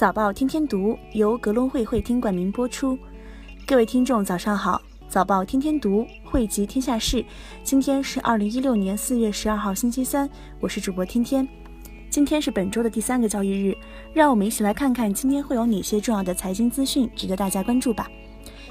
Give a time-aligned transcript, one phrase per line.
[0.00, 2.98] 早报天天读由格隆汇会听冠名播出。
[3.66, 4.80] 各位听众，早上好！
[5.10, 7.22] 早报天天读汇集天下事。
[7.62, 10.26] 今天是二零一六年四月十二号，星期三。
[10.58, 11.46] 我是主播天天。
[12.08, 13.76] 今天是本周的第三个交易日，
[14.14, 18.08] 让我们一起来看看今天会有哪些重要的财经资讯值得大家关注吧。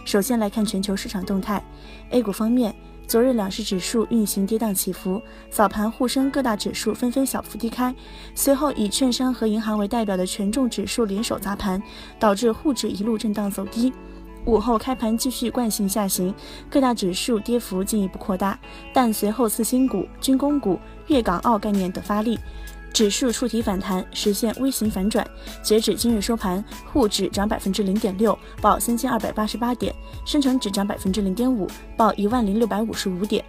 [0.05, 1.64] 首先来看全球市场动态。
[2.09, 2.73] A 股方面。
[3.10, 5.20] 昨日两市指数运行跌宕起伏，
[5.50, 7.94] 早盘沪深各大指数纷纷小幅低开，
[8.36, 11.82] 随后以券商和银行为代表的权重指数联手砸盘，
[12.20, 13.91] 导致沪指一路震荡走低。
[14.45, 16.32] 午后开盘继续惯性下行，
[16.70, 18.59] 各大指数跌幅进一步扩大，
[18.94, 22.38] 但随后次新股、军工股、粤港澳概念等发力。
[22.93, 25.25] 指数触底反弹，实现微型反转。
[25.61, 29.93] 截止今日收盘，沪指涨百分之零点六，报三千二百八十八点；
[30.25, 33.43] 深成指涨百分之零点五，报一万零六百五十五点。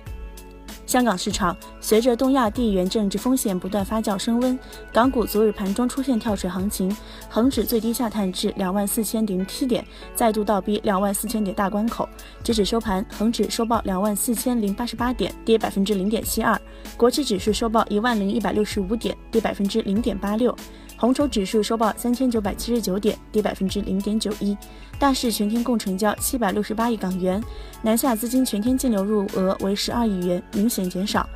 [0.91, 4.59] 香港市场随着东亚地缘政治风险不断发酵升温，
[4.93, 6.91] 港股昨日盘中出现跳水行情，
[7.29, 12.09] 恒指最低下探至两万四千零七点，再度倒逼两万四千点大关口。
[12.43, 16.59] 截止收盘，恒指收报两万四千零八十八点，跌百分之零点七二；
[16.97, 20.53] 国企指数收报一万零一百六十五点，跌百分之零点八六。
[21.01, 24.55] 红筹指数收报三千九百七十九点，跌百分之零点九一。
[24.99, 27.43] 大市全天共成交七百六十八亿港元，
[27.81, 31.27] 南下资金全天净流入额为十二亿元，明显减少。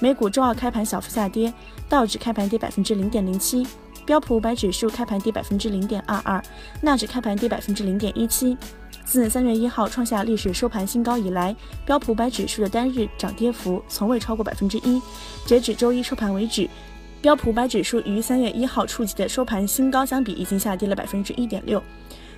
[0.00, 1.54] 美股周二开盘小幅下跌，
[1.88, 3.64] 道指开盘跌百分之零点零七，
[4.04, 6.42] 标普五百指数开盘跌百分之零点二二，
[6.80, 8.58] 纳指开盘跌百分之零点一七。
[9.04, 11.54] 自三月一号创下历史收盘新高以来，
[11.86, 15.00] 标普五百指数的单日涨跌幅从未超过百分之一。
[15.46, 16.68] 截止周一收盘为止。
[17.24, 21.82] 标普五百指数于三月一号触及的收盘新高相比，已经下跌了百分之一点六。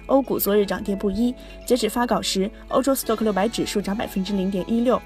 [0.07, 1.35] 欧股昨日涨跌不一，
[1.67, 5.03] 截止发稿时，欧洲 Stock 六百指数涨百分之零点一六，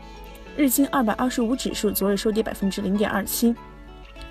[0.55, 3.55] 日经二百二十五指数昨日收跌百分之零点二七。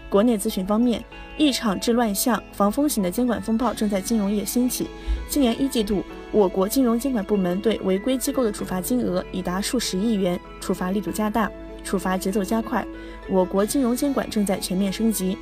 [0.08, 1.03] 国内咨询方面，
[1.36, 4.86] 一场治乱象、防风险的监管风暴正在金融业掀起。
[5.27, 11.52] 今年一季度，我国金融监管部门对违规机构的处罚金额已达数十亿元，处罚力度加大。
[11.83, 12.86] 处罚节奏加快，
[13.27, 15.37] 我国金融监管正在全面升级。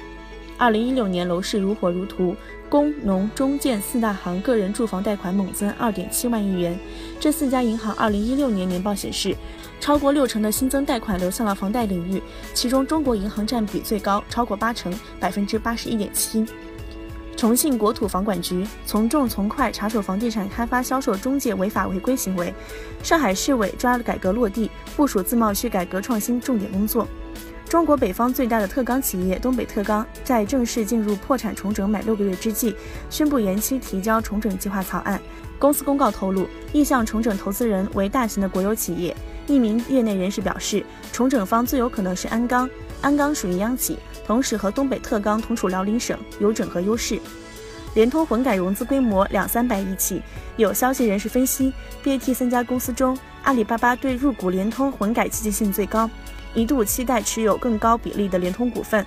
[0.59, 2.35] 二零一六年楼市如火如荼，
[2.67, 6.75] 工农中建四大行个人住房贷款猛增二点七万亿元。
[7.19, 9.35] 这四家银行二零一六年年报显示，
[9.79, 12.19] 超过六成的新增贷款流向了房贷领域，
[12.56, 16.44] 其中中国银行占比最高，超过八成，百分之八十一点七。
[17.38, 22.52] 重庆国土房管局从重从快查处房地产开发销售中介违法违规行为。
[23.03, 27.08] 上海市委抓改革落地，部署自贸区改革创新重点工作。
[27.70, 32.75] 中国北方最大的特钢企业东北特钢，在正式进入破产重整满六个月之际，
[33.09, 35.22] 宣布延期提交重整计划草案。
[35.59, 39.16] 公司公告透露，意向重整投资人为大型的国有企业。
[39.46, 42.68] 一名业内人士表示，重整方最有可能是鞍钢。
[43.02, 47.19] 鞍钢属于央企，同时和东北特钢同处辽宁省，有整合优势。
[47.94, 50.22] 联通混改融资规模两三百亿起，
[50.56, 56.07] 有消息人士分析，BAT 三家公司中，阿里巴巴对入股联通混改积极性最高，
[56.53, 59.03] 一度期待持有更高比例的联通股份，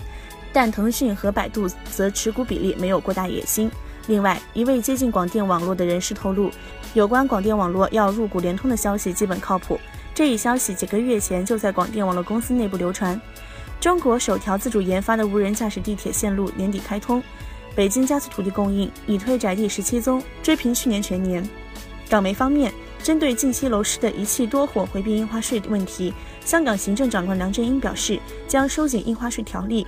[0.53, 3.71] 但腾讯和百度则持股比例没有过大野心。
[4.07, 6.51] 另外，一位接近广电网络的人士透露，
[6.95, 9.79] 有关广电网络要入股联通的消息基本靠谱，
[10.15, 13.21] 这一消息几个月前就在广电网络公司内部流传。
[13.81, 17.23] 中国首条自主研发的无人驾驶地铁线路年底开通，
[17.75, 21.43] 北京加速土地供应，已推宅地十七宗，追平去年全年。
[22.07, 22.71] 港媒方面，
[23.03, 26.13] 针对近期楼市的一气多火回避印花税问题，
[26.45, 29.87] 香港行政长官梁振英表示，将收紧印花税条例，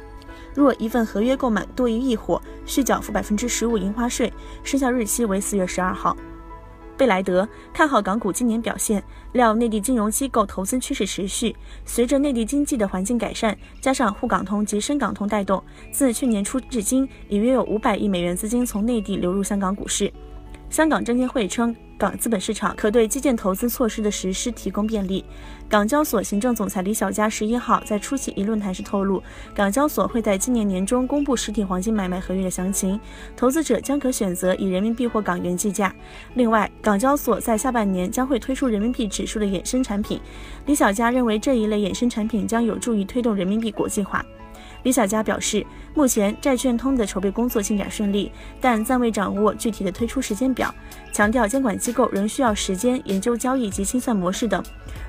[0.55, 4.33] 若一份合约购买多于一伙，需缴付百分之十五印花税，
[4.65, 6.17] 生效日期为四月十二号。
[7.03, 9.03] 贝莱德看好港股今年表现，
[9.33, 11.53] 料内地金融机构投资趋势持续。
[11.85, 15.61] 随着内地经济的环境改善，加上沪港通及深港通带动，
[15.91, 20.12] 自去年初至今，已约有五百亿美元资金从内地流入香港股市。
[20.71, 21.75] 香港证监会称。
[22.03, 25.25] 港资本市场可对基建投资措施的实施提供便利。
[25.69, 29.23] 港交所行政总裁李小加十一号在出席一论坛时透露，
[29.55, 32.99] 港交所会在今年年中公布实体黄金买卖合约的详情，
[33.37, 35.94] 投资者将可选择以人民币或港元计价。
[36.35, 40.21] 另外，港交所在下半年将会推出人民币指数的衍生产品。
[40.67, 44.26] 李小加认为这一类衍生产品将有助于推动人民币国际化。
[44.82, 45.64] 李小加表示，
[45.94, 48.31] 目前债券通的筹备工作进展顺利，
[48.61, 50.75] 但暂未掌握具体的推出时间表。
[51.12, 54.62] 强调监管机构仍需要时间研究交易及清算模式等，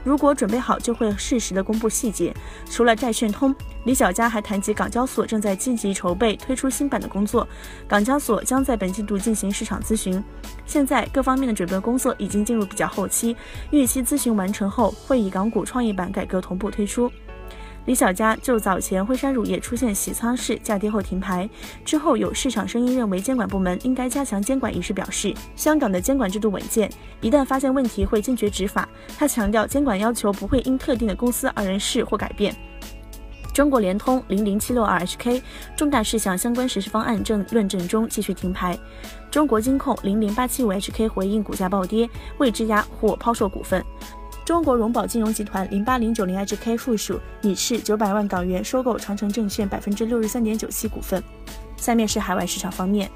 [0.03, 2.33] 如果准备好，就会适时的公布细节。
[2.69, 3.55] 除了债券通，
[3.85, 7.47] 李小加还谈及港交所正在积极筹备推出新版的工作，
[7.87, 10.21] 港交所将在本季度进行市场咨询。
[10.65, 13.35] 现在各方面的准备工作已经进入比较后期，
[13.71, 17.11] 预期咨询完成后，会以港股创业板改革同步推出。
[17.85, 21.50] 李小加就早前辉山乳业出现洗仓式下跌后停牌
[21.83, 26.89] 之后，有市场声音认为监管部门应该加强监管一事，表示香港的监管制度稳健，
[27.19, 28.88] 一旦发现问题会坚决执法。
[29.18, 32.56] 他强调，监管要求不会因特定的公司而人事或改变。
[33.53, 35.39] 中国联通零零七六二 HK
[35.75, 38.75] 重大事项相关实施方案正论证中，继续停牌。
[39.29, 42.09] 中国金控零零八七五 HK 回应股价暴跌，
[42.39, 43.83] 未质押或抛售股份。
[44.45, 51.23] 中国荣宝金融集团零八零九零 HK 附属拟斥九百万港元收购长城证券百分之六十三点九七股份。
[51.77, 53.09] 下面是海外市场方面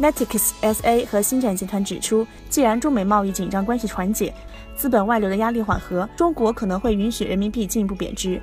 [0.00, 4.32] ，Netix SA 和星展集团指出，既然中美贸易紧张关系缓解，
[4.74, 8.40] 资本外流的压力缓和，中国可能会允许人民币进一步贬值。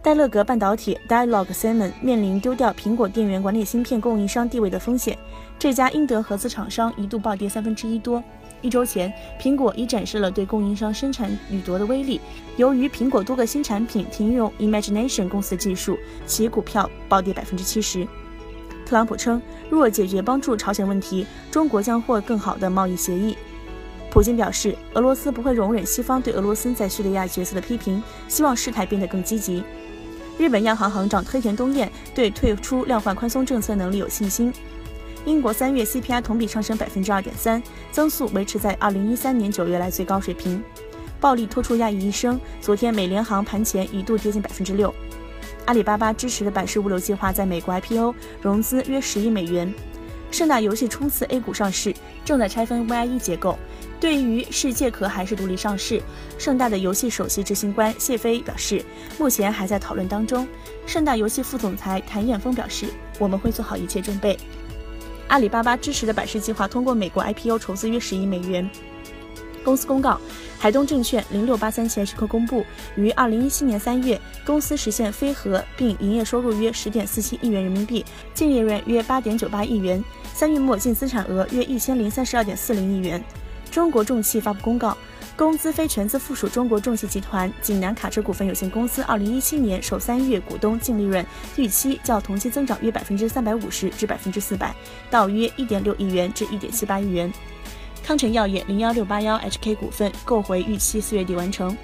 [0.00, 5.18] 戴勒格半导体 （Dialog Simon） 面临丢掉苹果电源管理芯片供应商地位的风险，
[5.58, 8.22] 这家英德合资厂商一度暴跌三分之一多。
[8.60, 12.20] 一周前，苹果已展示了对供应商生产掠夺的威力。
[12.56, 18.06] 由于苹果多个新产品停用 Imagination 公司技术，其股票暴跌百分之七十。
[18.84, 23.36] 特朗普称，若解决帮助朝鲜问题，中国将获更好的贸易协议。
[24.10, 29.62] 普京表示，俄罗斯不会容忍西方对俄罗斯在叙利亚角色的批评，希望事态变得更积极。
[30.38, 34.52] 日本央行行长黑田东彦对退出量化宽松政策能力有信心。
[35.28, 40.62] 英国三月 CPI 同比上升百分之二点三，增速维持在二零一三年九月来最高水平。
[41.20, 44.92] 暴力拖出亚裔医生，昨天美联航盘前一度跌近百分之六。
[45.66, 49.72] 阿里巴巴支持的百世物流计划在美国 IPO，融资约十亿美元。
[50.30, 51.94] 盛大游戏冲刺 A 股上市，
[52.24, 53.58] 正在拆分 VIE 结构。
[54.00, 56.00] 对于是借壳还是独立上市，
[56.38, 58.82] 盛大的游戏首席执行官谢飞表示，
[59.18, 60.48] 目前还在讨论当中。
[60.86, 62.86] 盛大游戏副总裁谭艳峰表示，
[63.18, 64.38] 我们会做好一切准备。
[65.28, 68.68] 阿里巴巴支持的百事计划通过美国 IPO 筹资约十亿美元。
[69.62, 70.18] 公司公告，
[70.58, 72.64] 海东证券零六八三前时刻公布，
[72.96, 78.02] 于二零一七年三月，公司实现非合并营业收入约十点四七亿元人民币，
[78.32, 80.02] 净利润约八点九八亿元，
[80.32, 83.22] 三月末净资产额约一千零三十二点四零亿元。
[83.70, 84.96] 中国重汽发布公告，
[85.38, 91.24] 公资非全资附属中国重汽集团济南卡车股份有限公司二零一七年首三月股东净利润
[91.54, 94.74] 预期较同期增长约百分之三百五十至百分之四百，
[95.08, 97.32] 到约一点六亿元至一点七八亿元。
[98.02, 101.76] 康臣药业零幺六八幺 HK 股份购回预期四月底完成。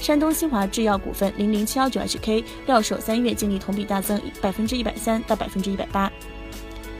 [0.00, 6.10] 山东新华制药股份零零七幺九 HK 料首三月净利同比大增百分之一百三到百分之一百八。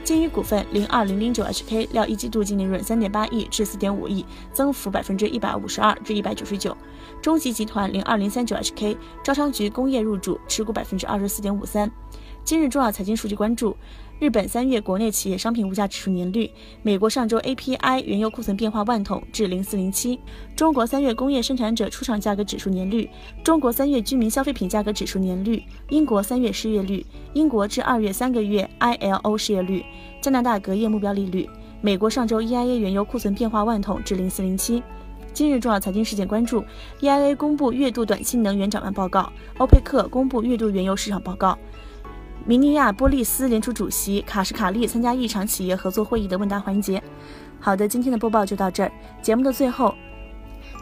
[0.07, 6.77] 金隅股份零二零零九 HK 料一季度净利润三点八亿至四点五亿，增幅百分之一百五十二至一百九十九。
[7.21, 11.91] 中集集团零二零三九 HK 招商局工业入驻持股百分之二十四点五三。
[12.47, 13.77] 今日重要财经数据关注。
[14.21, 16.49] 日本三月国内企业商品物价指数年率，
[16.81, 20.21] 美国上周 API 原油库存变化万桶至零四零七，
[20.55, 23.11] 中国三月工业生产者出厂价格指数年率，
[23.43, 29.85] 中国三月居民消费品价格指数年率，英国三月失业率，英国至二月三个月 ILO 失业率，
[30.21, 31.51] 加拿大隔夜目标利率，
[31.81, 34.81] 美国上周 EIA 原油库存变化万桶至零四零七。
[35.35, 36.65] 今日重要财经事件关注
[37.01, 41.59] ：EIA 公布月度短期能源展望报告，欧佩克公布月度原油市场报告。
[42.47, 47.03] 明尼亚波利斯联储主席卡什卡利参加一场企业合作会议的问答环节。
[47.59, 48.93] 好的，今天的播报就到这儿。
[49.21, 49.93] 节目的最后，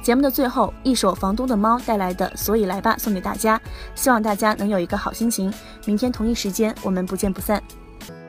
[0.03, 3.59] 节目的最后一首房东的猫带来的《所以来吧》送给大家，
[3.95, 5.51] 希望大家能有一个好心情。
[5.87, 7.63] 明天同一时间，我们不见不散。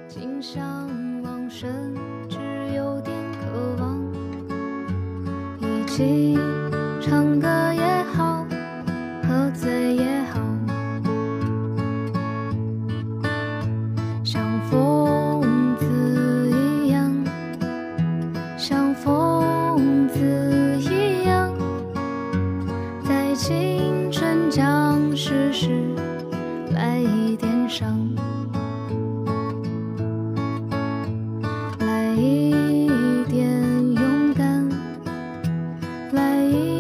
[0.08, 1.66] 今生往事
[2.30, 2.38] 只
[2.74, 4.00] 有点渴望，
[5.60, 6.39] 一起
[7.01, 7.75] 唱歌。
[36.15, 36.75] 来一